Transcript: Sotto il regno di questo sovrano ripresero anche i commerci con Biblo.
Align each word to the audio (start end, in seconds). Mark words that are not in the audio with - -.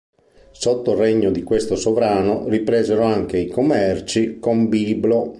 Sotto 0.49 0.93
il 0.93 0.97
regno 0.97 1.29
di 1.29 1.43
questo 1.43 1.75
sovrano 1.75 2.49
ripresero 2.49 3.03
anche 3.03 3.37
i 3.37 3.45
commerci 3.47 4.39
con 4.39 4.67
Biblo. 4.67 5.29